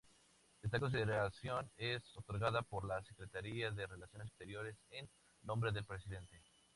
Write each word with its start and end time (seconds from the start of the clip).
Esta 0.63 0.79
condecoración 0.79 1.69
es 1.77 2.01
otorgada 2.17 2.63
por 2.63 2.87
la 2.87 3.03
Secretaría 3.03 3.69
de 3.69 3.85
Relaciones 3.85 4.29
Exteriores, 4.29 4.75
en 4.89 5.07
nombre 5.43 5.71
del 5.71 5.85
Presidente. 5.85 6.41